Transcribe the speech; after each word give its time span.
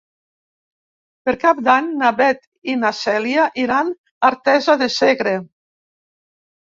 Per 1.27 1.33
Cap 1.43 1.59
d'Any 1.67 1.91
na 1.99 2.09
Beth 2.23 2.49
i 2.73 2.77
na 2.85 2.93
Cèlia 3.03 3.47
iran 3.67 3.95
a 3.95 4.27
Artesa 4.31 4.79
de 4.85 4.89
Segre. 4.99 5.39